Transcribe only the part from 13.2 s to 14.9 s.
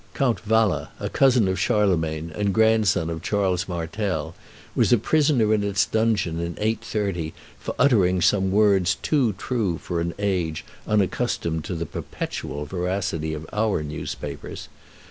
of our newspapers.